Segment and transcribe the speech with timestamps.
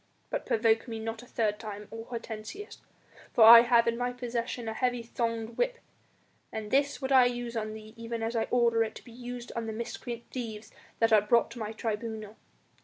[0.31, 2.81] But provoke me not a third time, O Hortensius,
[3.35, 5.77] for I have in my possession a heavy thonged whip,
[6.51, 9.51] and this would I use on thee even as I order it to be used
[9.55, 12.35] on the miscreant thieves that are brought to my tribunal.